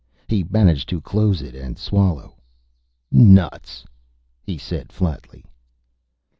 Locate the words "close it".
0.99-1.53